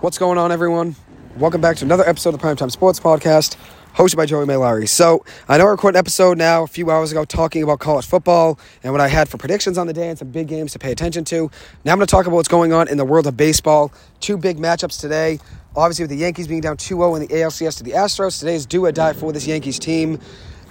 [0.00, 0.96] What's going on, everyone?
[1.36, 3.58] Welcome back to another episode of the Primetime Sports Podcast,
[3.94, 4.88] hosted by Joey Maylari.
[4.88, 8.06] So, I know I recorded an episode now a few hours ago talking about college
[8.06, 10.78] football and what I had for predictions on the day and some big games to
[10.78, 11.50] pay attention to.
[11.84, 13.92] Now I'm going to talk about what's going on in the world of baseball.
[14.20, 15.38] Two big matchups today.
[15.76, 18.54] Obviously, with the Yankees being down 2 0 in the ALCS to the Astros, today
[18.54, 20.18] is do or die for this Yankees team.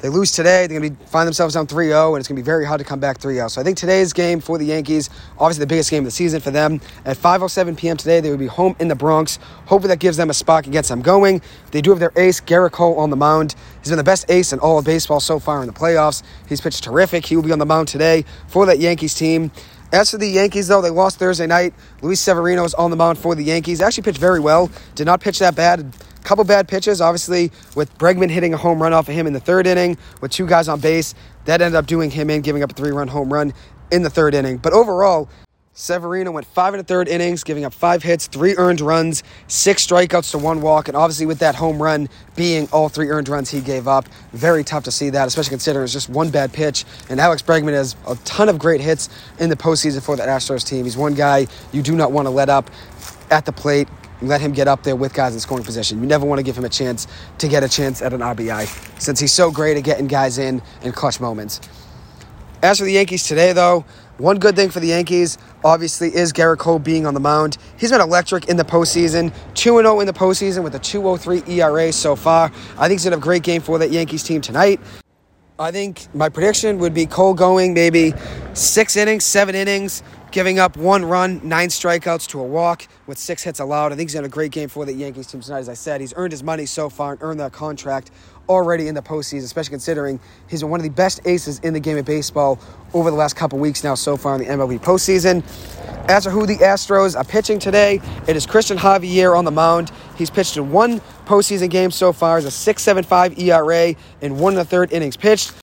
[0.01, 2.37] They lose today, they're going to be find themselves down 3 0, and it's going
[2.37, 3.49] to be very hard to come back 3 0.
[3.49, 6.39] So I think today's game for the Yankees, obviously the biggest game of the season
[6.39, 7.97] for them, at 5.07 p.m.
[7.97, 9.39] today, they will be home in the Bronx.
[9.65, 11.41] Hopefully that gives them a spark and gets them going.
[11.71, 13.55] They do have their ace, Gerrit Cole, on the mound.
[13.79, 16.23] He's been the best ace in all of baseball so far in the playoffs.
[16.47, 17.25] He's pitched terrific.
[17.25, 19.51] He will be on the mound today for that Yankees team.
[19.91, 21.73] As for the Yankees, though, they lost Thursday night.
[22.01, 23.81] Luis Severino is on the mound for the Yankees.
[23.81, 24.69] Actually pitched very well.
[24.93, 25.93] Did not pitch that bad
[26.29, 29.39] couple bad pitches, obviously, with Bregman hitting a home run off of him in the
[29.39, 31.15] third inning with two guys on base.
[31.45, 33.51] That ended up doing him in, giving up a three run home run
[33.91, 34.57] in the third inning.
[34.57, 35.27] But overall,
[35.73, 39.87] Severino went five and a third innings, giving up five hits, three earned runs, six
[39.87, 43.49] strikeouts to one walk, and obviously with that home run being all three earned runs
[43.49, 46.53] he gave up, very tough to see that, especially considering it was just one bad
[46.53, 46.85] pitch.
[47.09, 50.63] And Alex Bregman has a ton of great hits in the postseason for that Astros
[50.63, 50.83] team.
[50.83, 52.69] He's one guy you do not want to let up
[53.31, 53.87] at the plate,
[54.21, 55.99] let him get up there with guys in scoring position.
[55.99, 58.67] You never want to give him a chance to get a chance at an RBI
[58.99, 61.61] since he's so great at getting guys in in clutch moments.
[62.61, 63.85] As for the Yankees today, though,
[64.17, 67.57] one good thing for the Yankees, obviously, is Gerrit Cole being on the mound.
[67.77, 71.93] He's been electric in the postseason, 2 0 in the postseason with a 2.03 ERA
[71.93, 72.51] so far.
[72.77, 74.81] I think he's going to have a great game for that Yankees team tonight.
[75.57, 78.13] I think my prediction would be Cole going maybe
[78.53, 83.43] six innings, seven innings, giving up one run, nine strikeouts to a walk with six
[83.43, 83.91] hits allowed.
[83.91, 85.59] I think he's had a great game for the Yankees team tonight.
[85.59, 88.11] As I said, he's earned his money so far and earned that contract
[88.47, 90.19] already in the postseason, especially considering
[90.49, 92.59] he's been one of the best aces in the game of baseball
[92.93, 95.43] over the last couple weeks now so far in the MLB postseason.
[96.09, 99.91] As for who the Astros are pitching today, it is Christian Javier on the mound.
[100.17, 104.61] He's pitched in one postseason game so far as a 6.75 ERA in one and
[104.61, 105.53] a third innings pitched.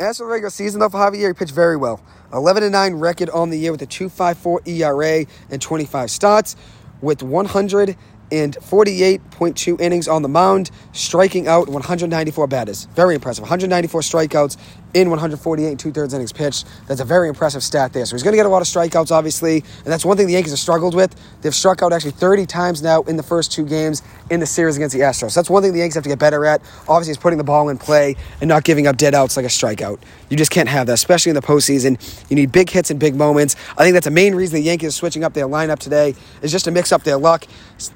[0.00, 2.00] As for the regular season, though, for Javier, he pitched very well.
[2.32, 6.56] 11 9 record on the year with a 2.54 ERA and 25 starts,
[7.02, 12.86] with 148.2 innings on the mound, striking out 194 batters.
[12.94, 13.42] Very impressive.
[13.42, 14.56] 194 strikeouts
[14.94, 16.66] in 148 and two thirds innings pitched.
[16.86, 18.04] That's a very impressive stat there.
[18.06, 20.32] So he's going to get a lot of strikeouts, obviously, and that's one thing the
[20.32, 21.14] Yankees have struggled with.
[21.42, 24.76] They've struck out actually 30 times now in the first two games in the series
[24.76, 25.32] against the Astros.
[25.32, 26.62] So that's one thing the Yankees have to get better at.
[26.88, 29.48] Obviously, is putting the ball in play and not giving up dead outs like a
[29.48, 30.00] strikeout.
[30.28, 31.98] You just can't have that, especially in the postseason.
[32.30, 33.56] You need big hits and big moments.
[33.76, 36.52] I think that's the main reason the Yankees are switching up their lineup today is
[36.52, 37.46] just to mix up their luck.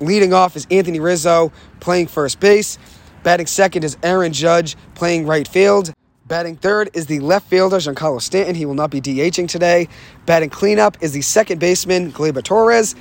[0.01, 2.79] Leading off is Anthony Rizzo playing first base.
[3.23, 5.95] Batting second is Aaron Judge playing right field.
[6.27, 8.55] Batting third is the left fielder, Giancarlo Stanton.
[8.55, 9.89] He will not be DHing today.
[10.25, 12.95] Batting cleanup is the second baseman, Gleyber Torres.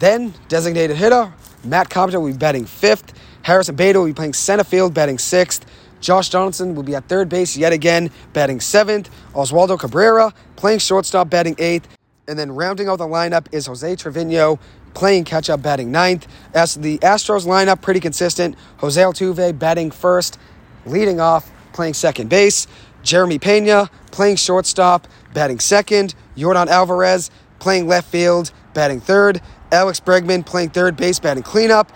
[0.00, 1.32] Then, designated hitter,
[1.62, 3.12] Matt Carpenter will be batting fifth.
[3.42, 5.64] Harrison Bader will be playing center field, batting sixth.
[6.00, 9.08] Josh Donaldson will be at third base yet again, batting seventh.
[9.34, 11.86] Oswaldo Cabrera playing shortstop, batting eighth.
[12.26, 14.58] And then rounding out the lineup is Jose Trevino
[14.94, 16.26] playing catch up, batting ninth.
[16.52, 18.56] As the Astros lineup, pretty consistent.
[18.78, 20.38] Jose Altuve batting first,
[20.86, 22.66] leading off playing second base.
[23.02, 26.14] Jeremy Pena playing shortstop, batting second.
[26.36, 29.42] Yordan Alvarez playing left field, batting third.
[29.70, 31.92] Alex Bregman playing third base, batting cleanup.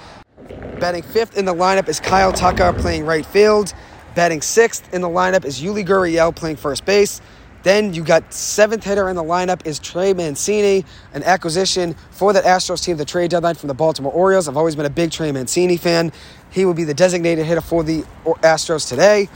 [0.78, 3.72] Batting fifth in the lineup is Kyle Tucker playing right field.
[4.15, 7.21] Batting sixth in the lineup is Yuli Gurriel playing first base.
[7.65, 12.44] Then you got seventh hitter in the lineup is Trey Mancini, an acquisition for that
[12.44, 14.49] Astros team, the trade deadline from the Baltimore Orioles.
[14.49, 16.12] I've always been a big Trey Mancini fan.
[16.50, 19.28] He will be the designated hitter for the Astros today.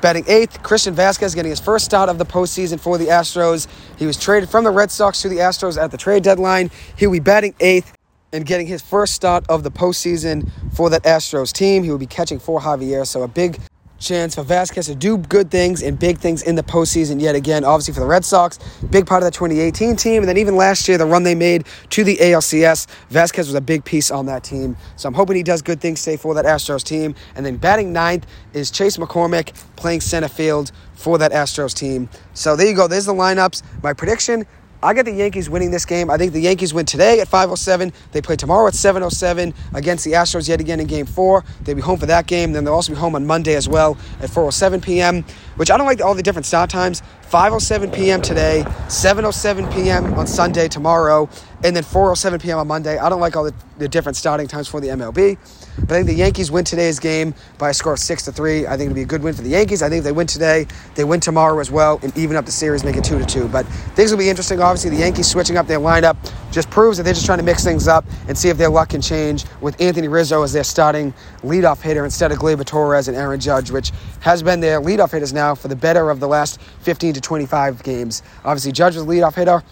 [0.00, 3.66] Batting eighth, Christian Vázquez getting his first start of the postseason for the Astros.
[3.98, 6.70] He was traded from the Red Sox to the Astros at the trade deadline.
[6.96, 7.92] He will be batting eighth
[8.32, 11.82] and getting his first start of the postseason for that Astros team.
[11.82, 13.58] He will be catching for Javier, so a big
[13.98, 17.64] chance for Vázquez to do good things and big things in the postseason yet again.
[17.64, 18.58] Obviously, for the Red Sox,
[18.90, 20.22] big part of the 2018 team.
[20.22, 23.60] And then even last year, the run they made to the ALCS, Vázquez was a
[23.60, 24.76] big piece on that team.
[24.96, 27.14] So I'm hoping he does good things today for that Astros team.
[27.34, 32.08] And then batting ninth is Chas McCormick playing center field for that Astros team.
[32.34, 32.88] So there you go.
[32.88, 33.62] There's the lineups.
[33.82, 34.46] My prediction
[34.80, 36.08] I get the Yankees winning this game.
[36.08, 37.92] I think the Yankees win today at 5:07.
[38.12, 41.44] They play tomorrow at 7:07 against the Astros yet again in Game Four.
[41.64, 42.52] They'll be home for that game.
[42.52, 45.24] Then they'll also be home on Monday as well at 4:07 p.m.
[45.58, 47.02] Which I don't like all the different start times.
[47.30, 48.22] 5:07 p.m.
[48.22, 50.14] today, 7:07 p.m.
[50.14, 51.28] on Sunday tomorrow,
[51.62, 52.58] and then 4:07 p.m.
[52.58, 52.96] on Monday.
[52.96, 55.36] I don't like all the, the different starting times for the MLB,
[55.80, 58.66] but I think the Yankees win today's game by a score of six to three.
[58.66, 59.82] I think it'll be a good win for the Yankees.
[59.82, 62.52] I think if they win today, they win tomorrow as well, and even up the
[62.52, 63.46] series, make it two to two.
[63.48, 64.62] But things will be interesting.
[64.62, 66.16] Obviously, the Yankees switching up their lineup
[66.50, 68.88] just proves that they're just trying to mix things up and see if their luck
[68.88, 71.12] can change with Anthony Rizzo as their starting
[71.42, 75.34] leadoff hitter instead of Gleyber Torres and Aaron Judge, which has been their leadoff hitters
[75.34, 78.22] now for the better of the last 15 to 25 games.
[78.44, 79.62] Obviously, Judge was leadoff hitter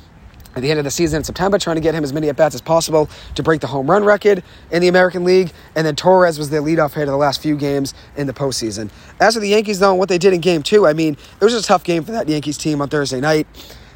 [0.57, 2.37] at the end of the season in September, trying to get him as many at
[2.37, 5.53] bats as possible to break the home run record in the American League.
[5.75, 8.91] And then Torres was their leadoff hitter the last few games in the postseason.
[9.21, 11.45] As for the Yankees, though, and what they did in game two, I mean, it
[11.45, 13.47] was a tough game for that Yankees team on Thursday night.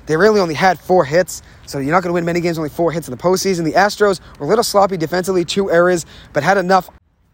[0.06, 2.70] They really only had four hits, so you're not going to win many games, only
[2.70, 3.64] four hits in the postseason.
[3.64, 6.90] The Astros were a little sloppy defensively, two errors, but had enough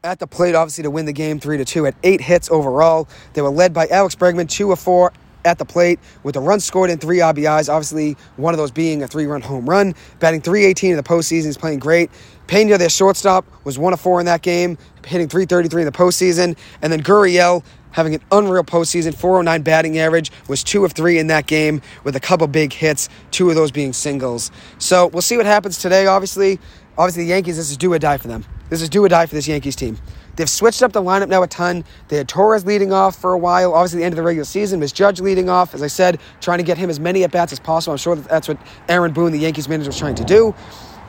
[0.07, 3.09] at the plate, obviously, to win the game three to two at eight hits overall.
[3.35, 5.13] They were led by Alex Bregman, two of four
[5.45, 7.69] at the plate with a run scored and three RBIs.
[7.69, 9.95] Obviously, one of those being a three-run home run.
[10.19, 12.11] Batting 318 in the postseason, he's playing great.
[12.47, 16.57] Pena, their shortstop, was one of four in that game, hitting 333 in the postseason.
[16.83, 21.29] And then Gurriel having an unreal postseason, 409 batting average, was two of three in
[21.29, 24.51] that game with a couple big hits, two of those being singles.
[24.79, 26.61] So we'll see what happens today, obviously.
[26.99, 28.45] Obviously, the Yankees, this is do or die for them.
[28.69, 29.99] This is do or die for this Yankees team.
[30.37, 31.85] They've switched up the lineup now a ton.
[32.09, 33.73] They had Torres leading off for a while.
[33.73, 35.75] Obviously, the end of the regular season was Judge leading off.
[35.75, 37.93] As I said, trying to get him as many at bats as possible.
[37.93, 38.59] I'm sure that that's what
[38.89, 40.55] Aaron Boone, the Yankees manager, was trying to do.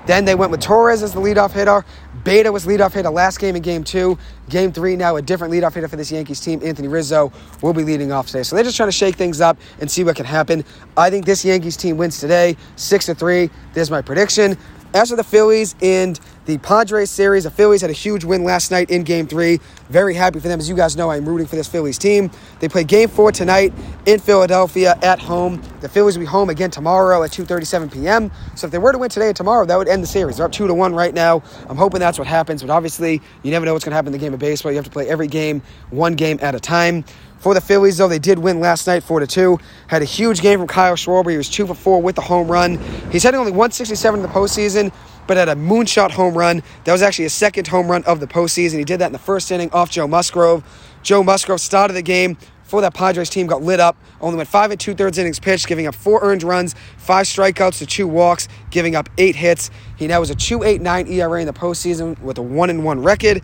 [0.05, 1.83] Then they went with Torres as the leadoff hitter.
[2.23, 4.17] Bader was leadoff hitter last game in game two.
[4.47, 6.61] Game three, now a different leadoff hitter for this Yankees team.
[6.63, 8.43] Anthony Rizzo will be leading off today.
[8.43, 10.63] So they're just trying to shake things up and see what can happen.
[10.95, 13.49] I think this Yankees team wins today, six to three.
[13.73, 14.57] There's my prediction.
[14.93, 16.17] As for the Phillies and
[16.47, 19.59] the Padres series, the Phillies had a huge win last night in Game 3.
[19.89, 20.59] Very happy for them.
[20.61, 22.31] As you guys know, I'm rooting for this Phillies team.
[22.61, 23.73] They play Game 4 tonight
[24.05, 25.61] in Philadelphia at home.
[25.81, 28.31] The Phillies will be home again tomorrow at 2.37 p.m.
[28.55, 30.37] So if they were to win today and tomorrow, that would end the series.
[30.37, 31.43] They're up 2 to 1 right now.
[31.67, 34.19] I'm hoping that's what happens, but obviously you never know what's going to happen in
[34.19, 34.71] the game of baseball.
[34.71, 37.03] You have to play every game one game at a time.
[37.39, 39.59] For the Phillies, though, they did win last night, four to two.
[39.87, 41.29] Had a huge game from Kyle Schwarber.
[41.29, 42.77] He was two for four with the home run.
[43.11, 44.91] He's hitting only 167 in the postseason,
[45.27, 46.63] but had a moonshot home run.
[46.85, 48.77] That was actually his second home run of the postseason.
[48.79, 50.63] He did that in the first inning off Joe Musgrove.
[51.03, 52.37] Joe Musgrove started the game
[52.67, 53.97] for that Padres team, got lit up.
[54.19, 57.79] Only went five and two thirds innings pitched, giving up four earned runs, five strikeouts
[57.79, 59.71] to two walks, giving up eight hits.
[59.95, 63.41] He now has a 2.89 ERA in the postseason with a one and one record.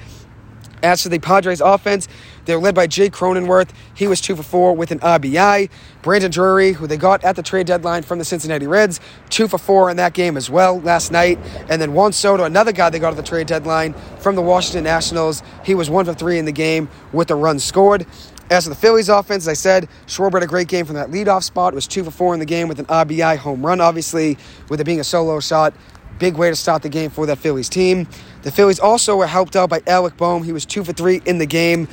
[0.84, 2.10] As for the Padres offense,
[2.44, 3.70] they're led by Jay Cronenworth.
[3.96, 5.70] He was two for four with an RBI.
[6.02, 9.00] Brandon Drury, who they got at the trade deadline from the Cincinnati Reds,
[9.30, 11.40] two for four in that game as well last night.
[11.70, 14.84] And then Juan Soto, another guy they got at the trade deadline from the Washington
[14.84, 15.42] Nationals.
[15.64, 18.06] He was one for three in the game with a run scored.
[18.52, 21.10] As for the Phillies offense, as I said, Schwarber had a great game from that
[21.12, 21.74] leadoff spot.
[21.74, 24.38] It was two for four in the game with an RBI home run, obviously,
[24.70, 25.74] with it being a solo shot.
[26.20, 28.08] Big way to start the game for that Phillies team.
[28.44, 30.44] The Phillies also were helped out by Alec Bohm.
[30.44, 31.88] He was two for three in the game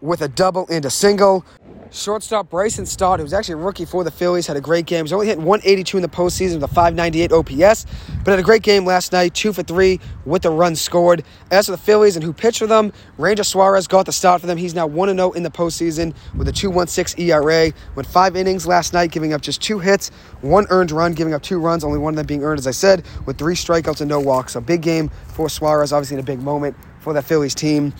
[0.00, 1.44] with a double and a single.
[1.92, 5.04] Shortstop Bryson Stott, who was actually a rookie for the Phillies, had a great game.
[5.04, 7.84] He's only hitting 182 in the postseason with a 598 OPS,
[8.24, 11.22] but had a great game last night, two for three with the run scored.
[11.50, 14.46] As for the Phillies and who pitched for them, Ranger Suarez got the start for
[14.46, 14.56] them.
[14.56, 17.72] He's now 1 0 in the postseason with a 2.16 ERA.
[17.94, 20.08] Went five innings last night, giving up just two hits,
[20.40, 22.70] one earned run, giving up two runs, only one of them being earned, as I
[22.70, 24.56] said, with three strikeouts and no walks.
[24.56, 27.92] A big game for Suarez, obviously in a big moment for that Phillies team.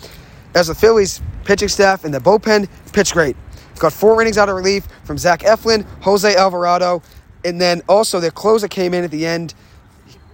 [0.55, 3.35] As the Phillies pitching staff and the bullpen pitched great.
[3.79, 7.01] Got four innings out of relief from Zach Eflin, Jose Alvarado,
[7.43, 9.53] and then also their closer came in at the end,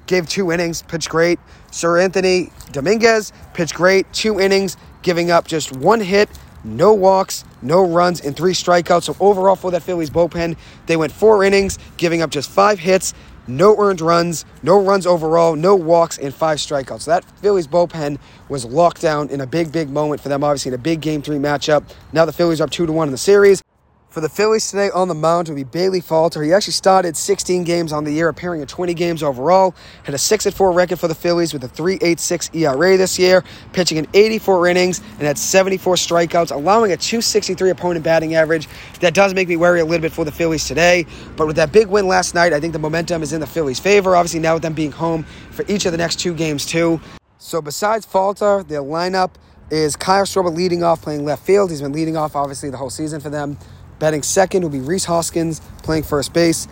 [0.06, 1.40] gave two innings, pitched great.
[1.72, 6.30] Seranthony Dominguez pitched great, two innings, giving up just one hit,
[6.64, 9.04] no walks, no runs, and three strikeouts.
[9.04, 13.14] So overall for that Phillies bullpen, they went four innings, giving up just five hits,
[13.50, 17.02] no earned runs, no runs overall, no walks, and five strikeouts.
[17.02, 20.70] So that Phillies bullpen was locked down in a big, big moment for them, obviously
[20.70, 21.84] in a big game three matchup.
[22.14, 23.62] Now the Phillies are up two to one in the series.
[24.10, 26.42] For the Phillies today on the mound will be Bailey Falter.
[26.42, 29.76] He actually started 16 games on the year, appearing in 20 games overall.
[30.02, 34.00] Had a 6 4 record for the Phillies with a 3.86 ERA this year, pitching
[34.00, 38.68] in 84 innings and had 74 strikeouts, allowing a 263 opponent batting average.
[39.00, 41.06] That does make me worry a little bit for the Phillies today.
[41.38, 43.80] But with that big win last night, I think the momentum is in the Phillies'
[43.80, 44.16] favor.
[44.16, 47.00] Obviously, now with them being home for each of the next two games, too.
[47.38, 49.36] So besides Falter, their lineup
[49.70, 51.70] is Kyle Schwarber leading off, playing left field.
[51.70, 53.56] He's been leading off, obviously, the whole season for them.
[54.00, 56.68] Batting second will be Rhys Hoskins playing first base.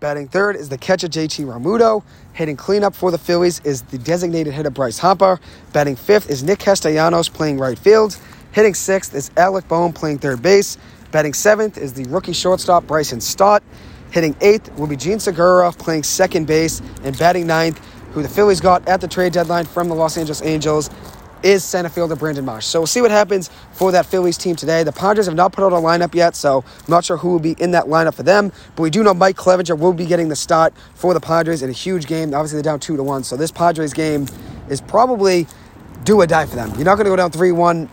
[0.00, 2.02] Batting third is the catcher JT Realmuto.
[2.32, 5.38] Hitting cleanup for the Phillies is the designated hitter Bryce Harper.
[5.72, 8.18] Batting fifth is Nick Castellanos playing right field.
[8.50, 10.76] Hitting sixth is Alec Bohm playing third base.
[11.12, 13.62] Batting seventh is the rookie shortstop Bryson Stott.
[14.10, 16.82] Hitting eighth will be Jean Segura playing second base.
[17.04, 17.80] And batting ninth
[18.12, 20.90] who the Phillies got at the trade deadline from the Los Angeles Angels,
[21.42, 22.66] is center fielder Brandon Marsh.
[22.66, 24.82] So we'll see what happens for that Phillies team today.
[24.82, 27.38] The Padres have not put out a lineup yet, so I'm not sure who will
[27.38, 28.52] be in that lineup for them.
[28.76, 31.70] But we do know Mike Clevinger will be getting the start for the Padres in
[31.70, 32.34] a huge game.
[32.34, 34.26] Obviously, they're down two to one, so this Padres game
[34.68, 35.46] is probably
[36.04, 36.70] do or die for them.
[36.70, 37.88] You're not going to go down 3 1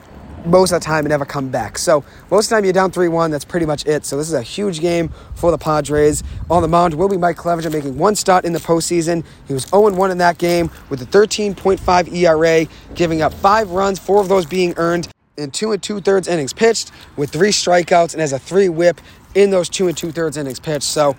[0.49, 1.77] most of the time and never come back.
[1.77, 4.05] So most of the time you're down 3-1, that's pretty much it.
[4.05, 6.23] So this is a huge game for the Padres.
[6.49, 9.23] On the mound will be Mike Clevinger making one start in the postseason.
[9.47, 14.21] He was 0-1 in that game with a 13.5 ERA, giving up five runs, four
[14.21, 18.19] of those being earned in two and two thirds innings pitched with three strikeouts and
[18.19, 18.99] has a three whip
[19.35, 20.83] in those two and two thirds innings pitched.
[20.83, 21.15] So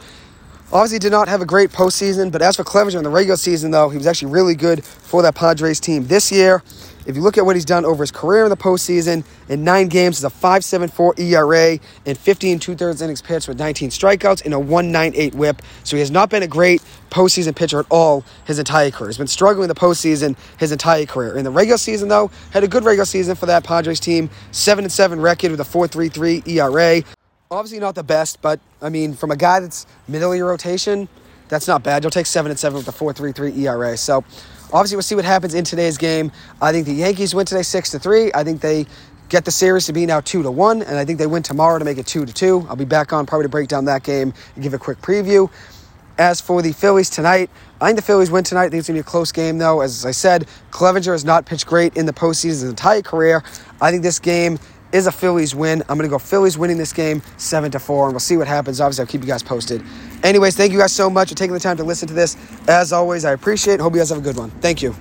[0.72, 3.72] Obviously, did not have a great postseason, but as for Clevinger in the regular season,
[3.72, 6.62] though, he was actually really good for that Padres team this year.
[7.10, 9.88] If you look at what he's done over his career in the postseason, in nine
[9.88, 14.54] games, is a 5.74 ERA and 15 two thirds innings pitched with 19 strikeouts and
[14.54, 15.60] a 1.98 WHIP.
[15.82, 19.08] So he has not been a great postseason pitcher at all his entire career.
[19.08, 21.36] He's been struggling in the postseason his entire career.
[21.36, 24.30] In the regular season, though, had a good regular season for that Padres team.
[24.52, 27.02] Seven and seven record with a 4.33 ERA.
[27.50, 31.08] Obviously not the best, but I mean, from a guy that's middle of your rotation,
[31.48, 32.04] that's not bad.
[32.04, 33.96] You'll take seven and seven with a 4.33 ERA.
[33.96, 34.24] So
[34.72, 36.30] Obviously, we'll see what happens in today's game.
[36.62, 38.30] I think the Yankees win today six to three.
[38.34, 38.86] I think they
[39.28, 41.78] get the series to be now two to one, and I think they win tomorrow
[41.78, 42.66] to make it two to two.
[42.68, 45.50] I'll be back on probably to break down that game and give a quick preview.
[46.18, 47.48] As for the Phillies tonight,
[47.80, 48.64] I think the Phillies win tonight.
[48.64, 49.80] I think it's going to be a close game, though.
[49.80, 53.42] As I said, Clevinger has not pitched great in the postseason his entire career.
[53.80, 54.58] I think this game
[54.92, 55.82] is a Phillies win.
[55.88, 58.48] I'm going to go Phillies winning this game 7 to 4, and we'll see what
[58.48, 58.80] happens.
[58.80, 59.82] Obviously, I'll keep you guys posted.
[60.22, 62.36] Anyways, thank you guys so much for taking the time to listen to this.
[62.68, 63.80] As always, I appreciate it.
[63.80, 64.50] Hope you guys have a good one.
[64.50, 64.94] Thank you.